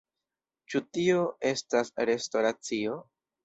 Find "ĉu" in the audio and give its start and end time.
0.73-0.81